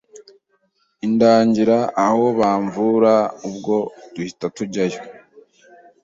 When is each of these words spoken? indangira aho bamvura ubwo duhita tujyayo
indangira 1.05 1.77
aho 2.05 2.25
bamvura 2.39 3.13
ubwo 3.47 3.75
duhita 4.13 4.47
tujyayo 4.55 4.99